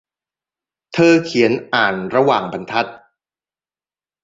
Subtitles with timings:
[0.93, 2.85] เธอเขียนอ่านระหว่างบรรทัด!